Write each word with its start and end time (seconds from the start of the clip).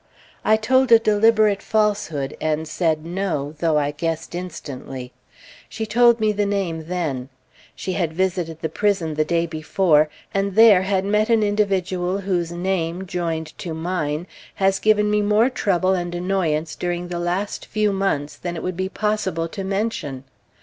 I 0.43 0.57
told 0.57 0.91
a 0.91 0.97
deliberate 0.97 1.61
falsehood, 1.61 2.35
and 2.41 2.67
said 2.67 3.05
no, 3.05 3.53
though 3.59 3.77
I 3.77 3.91
guessed 3.91 4.33
instantly. 4.33 5.11
She 5.69 5.85
told 5.85 6.19
me 6.19 6.31
the 6.31 6.47
name 6.47 6.87
then. 6.87 7.29
She 7.75 7.93
had 7.93 8.11
visited 8.11 8.61
the 8.63 8.67
prison 8.67 9.13
the 9.13 9.23
day 9.23 9.45
before, 9.45 10.09
and 10.33 10.55
there 10.55 10.81
had 10.81 11.05
met 11.05 11.27
the 11.27 11.33
individual 11.45 12.17
whose 12.21 12.51
name, 12.51 13.05
joined 13.05 13.55
to 13.59 13.75
mine, 13.75 14.25
has 14.55 14.79
given 14.79 15.07
me 15.11 15.21
more 15.21 15.51
trouble 15.51 15.93
and 15.93 16.15
annoyance 16.15 16.75
during 16.75 17.09
the 17.09 17.19
last 17.19 17.67
few 17.67 17.93
months 17.93 18.37
than 18.37 18.55
it 18.55 18.63
would 18.63 18.75
be 18.75 18.89
possible 18.89 19.47
to 19.49 19.63
mention. 19.63 20.23